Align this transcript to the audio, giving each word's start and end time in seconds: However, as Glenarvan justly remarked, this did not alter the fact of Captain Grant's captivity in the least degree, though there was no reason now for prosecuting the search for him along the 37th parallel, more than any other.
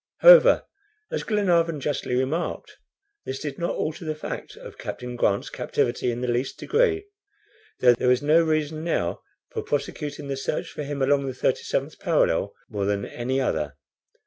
However, 0.21 0.63
as 1.11 1.21
Glenarvan 1.21 1.79
justly 1.79 2.15
remarked, 2.15 2.79
this 3.23 3.37
did 3.37 3.59
not 3.59 3.75
alter 3.75 4.03
the 4.03 4.15
fact 4.15 4.55
of 4.55 4.79
Captain 4.79 5.15
Grant's 5.15 5.51
captivity 5.51 6.09
in 6.09 6.21
the 6.21 6.27
least 6.27 6.57
degree, 6.57 7.05
though 7.81 7.93
there 7.93 8.07
was 8.07 8.23
no 8.23 8.41
reason 8.41 8.83
now 8.83 9.21
for 9.51 9.61
prosecuting 9.61 10.27
the 10.27 10.37
search 10.37 10.71
for 10.71 10.81
him 10.81 11.03
along 11.03 11.27
the 11.27 11.33
37th 11.33 11.99
parallel, 11.99 12.51
more 12.67 12.85
than 12.85 13.05
any 13.05 13.39
other. 13.39 13.75